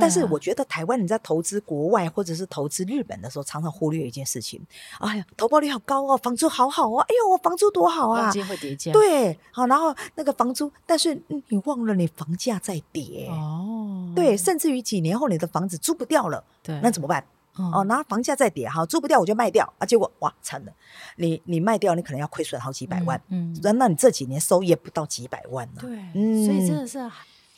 [0.00, 4.60] 但是我觉得台湾人在投资国外或者是投资日本的时候，常常忽略一件事情。
[4.98, 8.30] 哎呀，投保率好高哦，房租好好哦，哎呦，我房租多好啊！
[8.30, 8.92] 机会叠加。
[8.92, 14.12] 对，好，然后那个房租，但是你忘了你房价在跌哦。
[14.14, 17.24] 对，甚至于几年后你的房子租不掉了，对，那怎么办？
[17.58, 20.72] 嗯、哦，然后房价在跌，哈，租不掉我就卖掉啊，结果哇，惨了，
[21.16, 25.82] 你你卖掉，你可能要亏损好几百万，嗯，那、嗯、那你这几年收益不到几百万呢？
[25.82, 26.98] 对，嗯，所以真的是。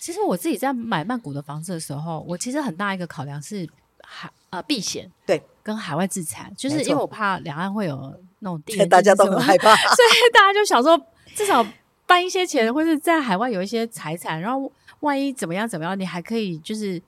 [0.05, 3.67] 其实我自己在买曼谷的房子的时候，我其实很大一个考量是
[4.03, 11.01] 海呃避险，对，跟海外自产，就是因为我怕两岸会有那种地， 大家都很害怕，所以大家就想说
[11.35, 11.67] 至少
[12.07, 17.01] 搬一些钱，或者在海外有一些财产，然后万一怎么样怎么样，你还可以就是。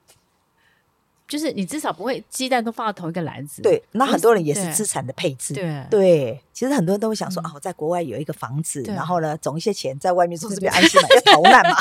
[1.29, 3.63] 就是你至少不会鸡蛋都放到同一个篮子。
[3.63, 5.55] 对，那很多人也是资产的配置。
[5.55, 11.71] 对对，其实很多人都会想说、嗯、啊，我在国外有一个房子，然后呢，总一些钱在外面说这边安心嘛，要逃难嘛。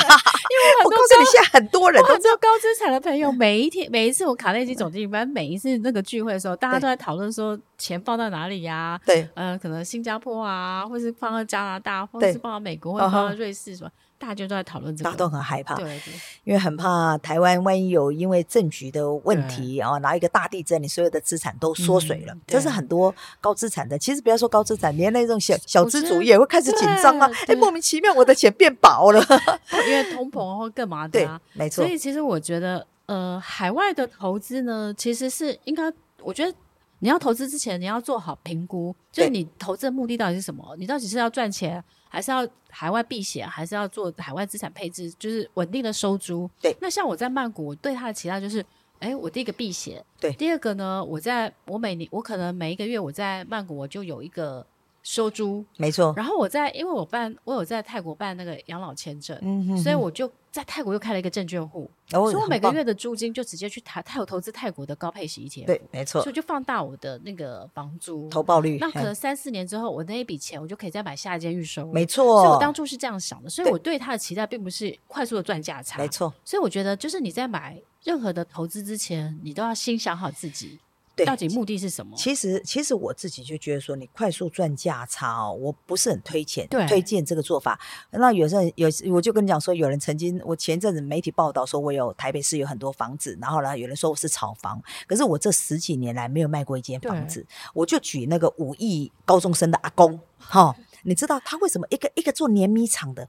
[0.46, 9.00] 因为 我告诉你，现在很多人都知道高资产的朋友， 每一天每一次我卡内基总经理，反正每一次那个聚会的时候，大家都在讨论说钱放到哪里呀、啊？
[9.04, 13.90] 对，呃，可能新加坡啊，或是放到加拿大，或是放到美国，或者放到瑞士什么。
[14.18, 16.12] 大家都在讨论这个，大家都很害怕，对，对，
[16.44, 23.98] 因为很怕台湾万一有因为政局的问题啊，然后一个大地震，你所有的资产都缩水了，嗯、这是很多高资产的。
[23.98, 27.30] 其实不要说高资产，连那种小小资主也会开始紧张啊！
[27.46, 29.20] 哎，莫名其妙，我的钱变薄了，
[29.86, 31.84] 因为通膨或干嘛的、啊，对，没错。
[31.84, 36.52] 所以其实我觉得，呃，海外的投资呢，其实是应该，我觉得
[37.00, 40.74] 你要投资之前，你要做好评估，就是你投资的目的到底是什么？
[40.78, 41.82] 你到底是要赚钱？
[42.08, 46.48] 还是要海外避险，还是要做海外资产配置，就是稳定的收租。
[46.62, 48.64] 对，那像我在曼谷，我对它的期待就是，
[49.00, 54.66] 哎，我第一个避险，对，第二个呢，我在我每年我可能每一个月我在曼谷我就有一个
[55.06, 56.12] 收租，没错。
[56.16, 60.30] 然后我在，因为我办我有在泰国办那个养老签证，嗯哼哼，所以我就。
[60.50, 68.78] 在泰国又开了一个证券户，哦、所以我每个月的租金就直接去泰泰国投资泰国的高配息 ETF，对，没错，所以就放大我的那个房租投报率。
[68.80, 72.24] 那可能三四年之后，我那一笔钱我就可以再买下一间预售，没错。
[72.40, 76.32] 所以我当初是这样想的，所以我对它的期待并不是快速的赚价差，没错。
[76.42, 80.78] 所以我觉得，就是你在买任何的投资之前，你都要先想好自己。
[81.16, 82.14] 对，到底目的是什么？
[82.14, 87.80] 其实，其实我自己就觉得说，你快速赚价差哦，我不是很推荐，推荐这个做法。
[88.10, 97.46] 那有时候有，我就跟你讲说，有人曾经，我前阵子媒体报道说，我有台北市有很多房子，然后呢，有人说我是炒房，可是我这十几年来没有卖过一间房子。
[97.72, 100.76] 我就举那个五亿高中生的阿公，哈。
[101.06, 103.26] 你知道他为什么一个一个做碾米厂的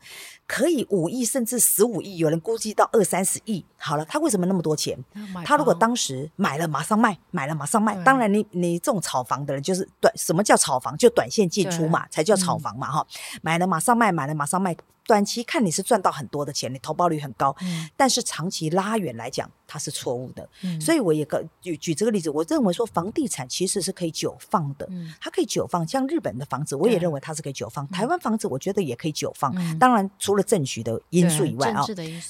[0.47, 3.63] 可以五亿甚至十五亿，有人估计到二三十亿。
[3.77, 4.97] 好了，他为什么那么多钱？
[5.45, 7.95] 他如果当时买了马上卖，买了马上卖。
[8.03, 10.97] 当然你，你你这种炒房的人就是短，什么叫炒房？
[10.97, 13.39] 就短线进出嘛，才叫炒房嘛，哈、嗯。
[13.43, 14.75] 买了马上卖，买了马上卖。
[15.07, 20.47] 短期看你是赚到很多的钱，你投报率很高，嗯、但是长期拉远来讲，它是错误的。
[20.63, 25.87] 嗯、所以我也个举举这个例子，我认为说房地产其实是可以久放的，嗯、它可以久放。
[25.87, 27.87] 像日本的房子，我也认为它是可以久放。
[27.87, 29.53] 台湾房子，我觉得也可以久放。
[29.57, 31.85] 嗯、当然，除了政局的因素以外啊，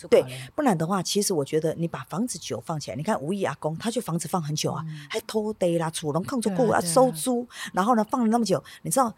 [0.07, 0.23] 对，
[0.55, 9.11] 不然的话，其实我觉得你把房子久放起来，你看吴义阿公，他就房子放很久啊，嗯、还偷地啦、储龙抗住过啊、收租，然后呢放了那么久，你知道，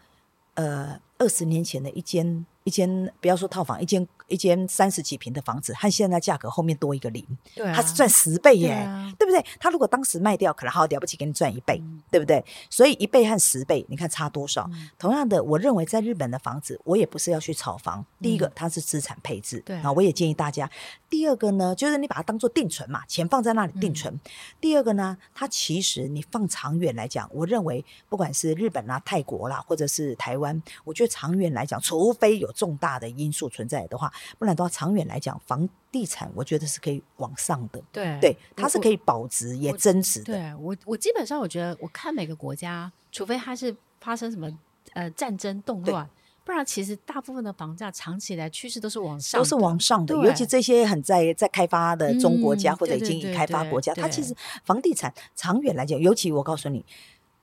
[0.54, 2.46] 呃，二十年前的一间。
[2.64, 9.44] 一间不要说套房，一间一间三十几平的房子，和现在价格后面多一个零，对啊，他是赚十倍耶，对啊，对不对？
[9.58, 12.42] 他如果当时卖掉，可能好了不起给你赚一倍，嗯，对不对？
[12.70, 14.68] 所以一倍和十倍，你看差多少？
[14.72, 18.04] 嗯，同样的，我认为在日本的房子，我也不是要去炒房。
[18.20, 20.70] 第一个，它是资产配置，对啊，我也建议大家。
[21.08, 24.14] 第二个呢，就是你把它当做定存嘛，钱放在那里定存。
[24.14, 24.20] 嗯，
[24.60, 37.82] 第二个呢，它其实你放长远来讲，我认为不管是日本啦、泰国啦，或者是台湾，我觉得长远来讲，除非有重大的因素存在的话，不然的话，长远来讲，房地产我觉得是可以往上的。
[37.92, 40.32] 对，对，它是可以保值也增值的。
[40.32, 44.50] 对我，我基本上我觉得，我看每个国家，除非它是发生什么
[44.92, 46.08] 呃战争动乱，
[46.44, 50.14] 不然其实大部分的房价长期来趋势都是往上，都是往上的。
[50.14, 56.84] 尤其这些很在在开发的中国家、嗯、或者已经已开发国家，它其实房地产长远来讲，尤其我告诉你。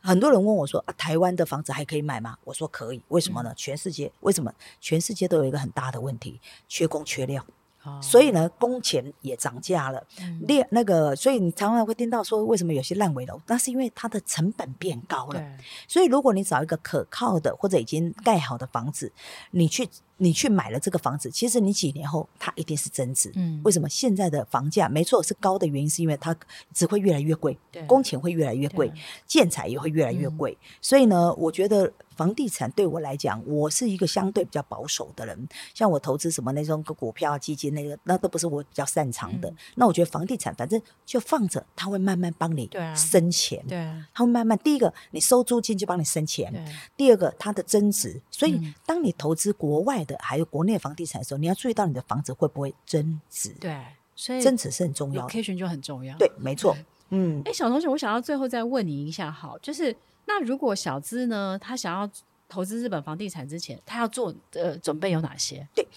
[0.07, 3.01] 很多人问我说：“啊，台湾的房子还可以买吗？”我说：“可以。
[3.09, 3.49] 为什么呢？
[3.51, 4.53] 嗯、全世界为什么？
[4.79, 6.39] 全世界都有一个很大的问题，
[6.69, 7.45] 缺工缺料。
[7.87, 10.03] 哦、所以呢，工钱也涨价了。
[10.47, 13.39] 那、嗯、那个，所以你常常会听到说，为什么有些烂尾楼？
[13.47, 15.43] 那是因为它的成本变高了。
[15.87, 19.11] 所以如果你找一个可靠的或者已经盖好的房子，
[19.51, 19.87] 你去。
[20.19, 23.31] 你去买了这个房子，其实你几年后它一定是增值。
[23.35, 26.35] 嗯，为什么现在的房价没错是高的原因，是因为它
[26.73, 28.91] 只会越来越贵，工钱会越来越贵，
[29.27, 30.57] 建材也会越来越贵。
[30.59, 31.93] 嗯，所以呢，我觉得。
[32.17, 35.47] 房地产对我来讲，我是一个相对比较保守的人。
[35.73, 39.47] 像我投资什么那种股票、基金，那个那都不是我比较擅长的。
[39.49, 43.63] 嗯、那我觉得房地产反正就放着，它会慢慢帮你生钱。
[43.67, 44.57] 对、啊，它会慢慢。
[44.63, 46.51] 第一个，你收租金就帮你生钱；
[46.97, 48.19] 第二个，它的增值。
[48.31, 53.51] 所以，当你投资国外的还有国内房地产的时候，你要注意到你的房子会不会增值。
[53.59, 53.79] 对，
[54.15, 55.31] 所以增值是很重要的。
[55.31, 56.17] location 就很重要。
[56.17, 56.75] 对，没错。
[57.11, 59.95] 嗯，哎，小同学，我想要最后再问你一下，好，就是。
[60.27, 62.09] 那如果小资呢，他想要
[62.47, 65.67] 投资日本房地产之前，他要做呃准备有哪些？
[65.73, 65.87] 对。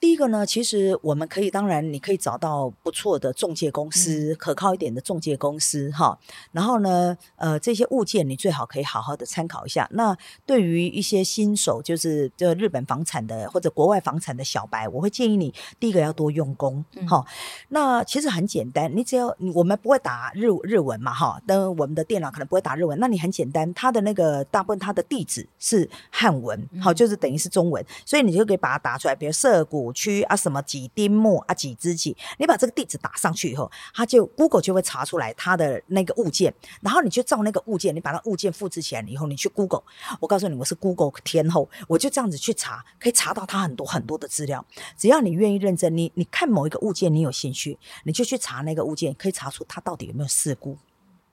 [0.00, 6.16] 第一个呢，其实我们可以，当然你可以找到不错的中介公司，嗯、可靠一点的中介公司哈。
[6.52, 9.88] 然后呢，呃，这些物件你最好可以好好的参考一下。
[9.92, 17.24] 那对于一些新手，就是这日本房产的或者国外房产的小白，我会建议你第一个要多用功哈、嗯。
[17.70, 29.87] 那其实很简单，你只要我们不会打日日文嘛哈，但我们的电脑可能不会打日文，那你很简单，它的那个大部分它的地址是汉文，好、嗯，就是等于是中文，所以你就可以把它打出来，比如涩谷。
[29.92, 32.16] 区啊，什么几丁目啊，几之几？
[32.38, 39.82] 你把这个地址打上去以后，它就 Google 就会查出来它的那个物件，然后你去照那个物件，你把那物件复制起来以后，你去 Google，
[40.20, 44.64] 我告诉你，我是 Google 天后，我就这样子去查，可以查到它很多很多的资料。
[44.96, 50.76] 只要你愿意认真，你你看某一个物件你有兴趣，你就去查那个物件，可以查出它到底有没有事故。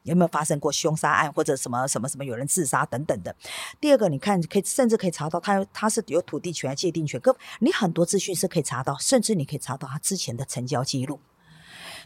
[0.06, 3.36] 有没有发生过凶杀案或者什么什么什么有人自杀等等的？
[3.80, 11.20] 第二个，你看可以甚至可以查到他他是有土地权界定权，各你很多资讯是可以查到，甚至你可以查到他之前的成交记录。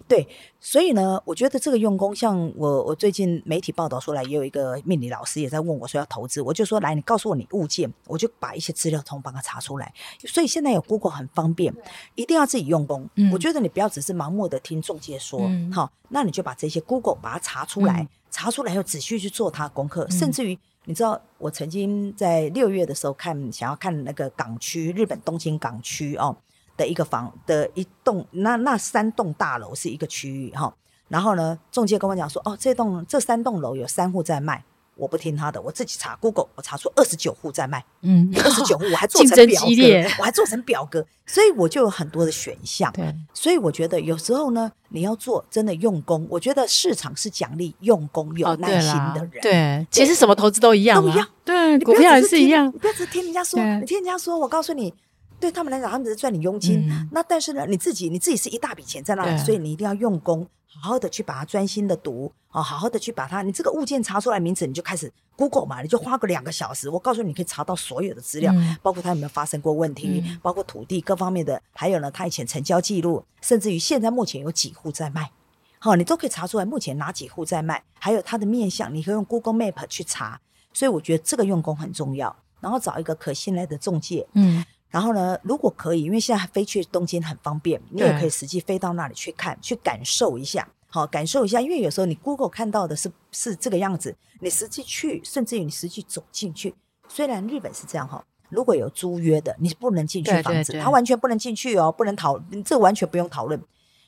[0.08, 0.28] 对，
[0.60, 9.94] 所以呢，我觉得这个用功，像我，我最近媒体报道出来，也有一个命理老师也在问我说要投资，我就说来，你告诉我你物件，我就把一些资料通帮他查出来。
[10.26, 11.74] 所以现在有 Google 很方便，
[12.16, 13.08] 一定要自己用功。
[13.16, 15.40] 嗯、我觉得你不要只是盲目的听中介说，
[15.72, 26.36] 好、嗯，那你就把这些 Google 把它查出来，嗯、查出来后仔细去做它的功课，嗯、甚至于你知道，我曾经在六月的时候看，想要看那个港区，日本东京港区哦。
[26.80, 30.74] 的一个房的一栋，那那三栋大楼是一个区域哈，
[31.10, 34.64] 然后呢，中介跟我讲说，哦，这栋这三栋楼有三户在卖，
[34.96, 54.94] 我不听他的，我自己查 Google，我查出二十九户在卖，嗯，二十九户，我还做成表格，我还做成表格，所以我就有很多的选项，对，所以我觉得有时候呢，你要做真的用功，我觉得市场是奖励用功有耐心的人，哦、对，对，其实什么投资都一样，都一样，对，股票也是一样，你不要只听人家说，你听人家说，我告诉你。
[55.40, 56.90] 对他们来讲，他们只是赚你佣金。
[56.90, 63.42] 嗯、那但是呢，你自己你自己是一大笔钱在那里，所以你一定要用功，好好的去把它专心的读啊，好好的去把它。
[63.42, 66.90] 你这个物件查出来名字，你就开始 Google 嘛，你就花个两个小时。
[66.90, 75.32] 我告诉你，你可以查到所有的资料，嗯、包括它有没有发生过问题，嗯、包括土地各方面的，还有呢，它以前成交记录，甚至于现在目前有几户在卖，
[75.80, 80.42] 好，你都可以查出来目前哪几户在卖，还有它的面相，你可以用 Google Map 去查。
[80.74, 84.64] 所以我觉得这个用功很重要，然后找一个可信赖的中介，嗯。
[84.90, 91.62] 然后呢，如果可以，因为现在飞去东京很方便，你也可以实际飞到那里去看，去感受一下，好，感受一下。
[91.62, 96.74] 因为有时候你 Google 看到的是是这个样子，你实际去，甚至于你实际走进去，
[97.08, 103.62] 虽然日本是这样哈，如果有租约的，你是不能进去房子，他完全不能进去哦，不能讨，这完全不用讨论。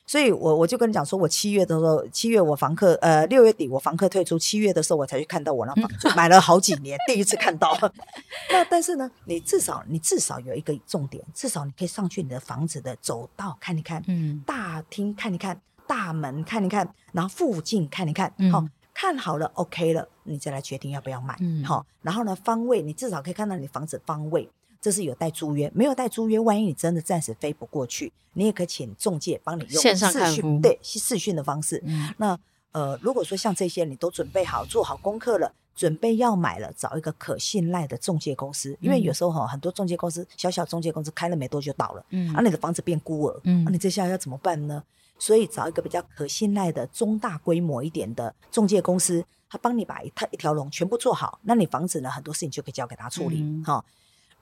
[0.04, 7.76] 所以我我就跟你讲说，我七月的时候，七月我房客呃六月底我房客退出，七月的时候我才去看到我那房子，买了好几年，第一次看到。
[8.50, 24.50] 那但是呢，你至少你至少有一个重点，至少你可以上去你的房子的走道看一看，嗯，大厅看一看，大门看一看，然后附近看一看，好、嗯，看好了 OK 了，你再来决定要不要买，嗯，好，然后呢方位，你至少可以看到你房子方位。
[24.82, 31.80] 这是有带租约，没有带租约，万一你真的暂时飞不过去，你也可以请中介帮你用视讯，线上对，视讯的方式。
[31.86, 32.36] 嗯、那
[32.72, 44.82] 呃，如果说像这些你都准备好，做好功课了，准备要买了，找一个可信赖的中介公司，因为有时候哈，很多中介公司小小中介公司开了没多久倒了，嗯，而、啊、你的房子变孤儿，嗯，那、啊、你接下来要怎么办呢？
[45.16, 53.84] 所以找一个比较可信赖的中大规模一点的中介公司，他帮你把一套一条龙全部做好，那你房子呢，很多事情就可以交给他处理，哈、嗯。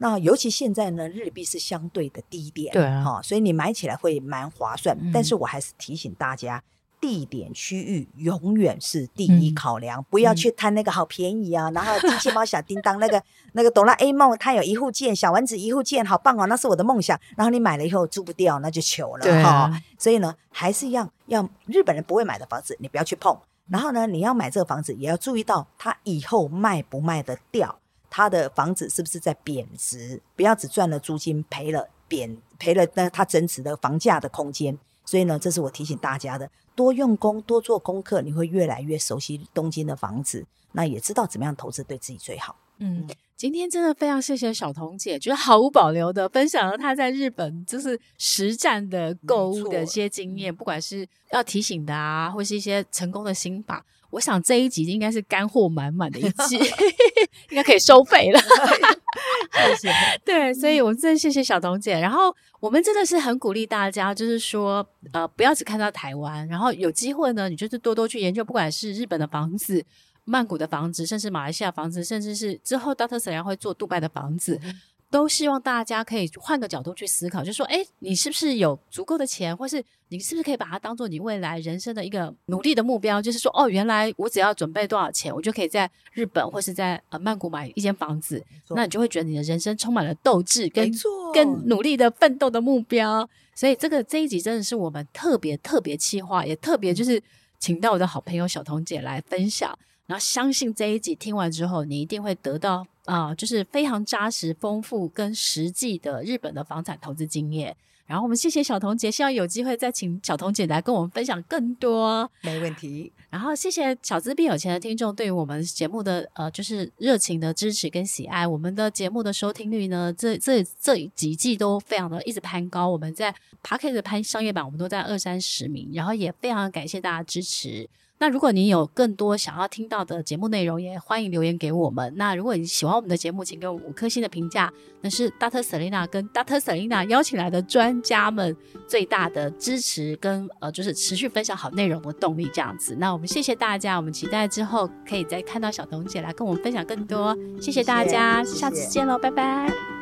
[0.02, 4.96] 那尤其现在呢，日币是相对的低点，对哈、啊，所以你买起来会蛮划算。
[4.98, 6.62] 嗯、但是我还是提醒大家，
[6.98, 11.68] 地点区域永远是第一考量，嗯、不要去贪那个好便宜啊。
[11.68, 13.22] 嗯、然后机器猫小叮当那个
[13.52, 17.20] 那个哆啦 A 梦，它有一户建，小丸子一户建，好棒哦，那是我的梦想。
[17.36, 19.82] 然后你买了以后租不掉，那就糗了哈、啊哦。
[19.98, 23.38] 所以呢，还是要要日本人不会买的房子，你不要去碰。
[23.68, 27.78] 然后呢，你要买这个房子，也要注意到它以后卖不卖得掉，
[28.10, 34.76] 它的房子是不是在贬值，不要只赚了租金，赔了贬赔了那他增值的房价的空间。
[35.06, 42.56] 所以呢，这是我提醒大家的，多用功，多做功课，你会越来越熟悉东京的房子，那也知道怎么样投资对自己最好。
[42.78, 43.06] 嗯，
[43.36, 53.84] 今天真的非常谢谢小彤姐，就是毫无保留的分享了她在日本就是实战的购物的一些经验，不管是要提醒的啊，或是一些成功的心法。
[54.10, 56.56] 我想这一集应该是干货满满的一集，
[57.50, 58.40] 应该可以收费了。
[59.78, 59.94] 谢谢。
[60.24, 61.98] 对，所以我们真的谢谢小彤姐。
[61.98, 69.84] 然后我们真的是很鼓励大家，就是说，呃，不要只看到台湾，然后有机会呢，你就是多多去研究，不管是日本的房子、
[70.24, 73.18] 曼谷的房子，甚至马来西亚房子，甚至是之后 Dr.
[73.18, 74.58] Selena 会做杜拜的房子。
[74.62, 74.80] 嗯
[75.10, 83.20] 都希望大家可以换个角度去思考，就是说，哎，你是不是有足够的钱，或是你是不是可以把它当做你未来人生的一个努力的目标？
[83.20, 90.88] 就是说，哦，原来我只要准备多少钱，我就可以在日本或是在呃曼谷买一间房子，那你就会觉得你的人生充满了斗志跟
[91.34, 93.28] 跟努力的奋斗的目标。
[93.56, 97.20] 所以，这个这一集真的是我们特别特别企划，也特别就是
[97.58, 99.76] 请到我的好朋友小彤姐来分享。
[100.06, 107.76] 然后相信这一集听完之后，你一定会得到啊、呃，就是非常扎实、丰富跟实际的日本的房产投资经验。
[108.06, 112.28] 然后我们谢谢小彤姐，希望有机会再请小彤姐来跟我们分享更多。
[112.40, 113.12] 没问题。
[113.30, 118.44] 然后谢谢小资变有钱的听众对于我们节目的呃，就是热情的支持跟喜爱。
[118.44, 122.88] 我们的节目的收听率呢，这这这几季都非常的一直攀高。
[122.88, 123.32] 我们在
[123.62, 125.90] Podcast 的攀商业版，我们都在二三十名。
[125.94, 127.88] 然后也非常感谢大家支持。
[128.20, 132.12] 那如果您有更多想要听到的节目内容，也欢迎留言给我们。
[132.16, 135.62] 那如果你喜欢我们的节目，请给我们五颗星的评价，那是 Dr.
[135.62, 136.60] Selina 跟 Dr.
[136.60, 138.54] Selina 邀请来的专家们
[138.86, 142.46] 最大的支持跟呃，就是持续分享好内容的动力。
[142.52, 147.34] 这样子，那我们谢谢大家，我们期待之后可以再看到小彤姐来跟我们分享更多。
[147.58, 149.99] 谢谢大家，谢谢，下次见喽，拜拜。